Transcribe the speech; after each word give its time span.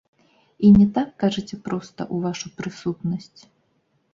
І 0.67 0.69
не 0.77 0.87
так, 0.95 1.11
кажыце 1.23 1.59
проста, 1.67 2.01
у 2.17 2.25
вашу 2.25 2.47
прысутнасць! 2.63 3.41